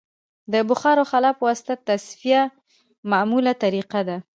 د 0.51 0.53
بخار 0.69 0.95
او 1.01 1.07
خلا 1.11 1.31
په 1.37 1.43
واسطه 1.47 1.73
تصفیه 1.87 2.41
معموله 3.11 3.53
طریقه 3.63 4.01
ده 4.07 4.17